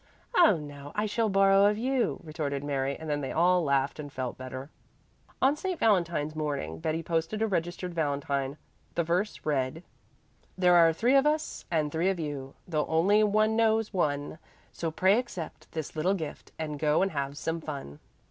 "Oh 0.35 0.57
no, 0.57 0.91
I 0.95 1.05
shall 1.05 1.29
borrow 1.29 1.67
of 1.67 1.77
you," 1.77 2.21
retorted 2.23 2.63
Mary, 2.63 2.97
and 2.97 3.07
then 3.07 3.21
they 3.21 3.31
all 3.31 3.63
laughed 3.63 3.99
and 3.99 4.11
felt 4.11 4.35
better. 4.35 4.71
On 5.43 5.55
St. 5.55 5.77
Valentine's 5.79 6.35
morning 6.35 6.79
Betty 6.79 7.03
posted 7.03 7.39
a 7.39 7.45
registered 7.47 7.93
valentine. 7.93 8.57
The 8.95 9.03
verse 9.03 9.41
read: 9.45 9.83
"There 10.57 10.73
are 10.73 10.91
three 10.91 11.15
of 11.15 11.27
us 11.27 11.65
and 11.69 11.91
three 11.91 12.09
of 12.09 12.19
you, 12.19 12.55
Though 12.67 12.87
only 12.87 13.23
one 13.23 13.55
knows 13.55 13.93
one, 13.93 14.39
So 14.71 14.89
pray 14.89 15.19
accept 15.19 15.71
this 15.73 15.95
little 15.95 16.15
gift 16.15 16.51
And 16.57 16.79
go 16.79 17.03
and 17.03 17.11
have 17.11 17.37
some 17.37 17.61
fun." 17.61 17.99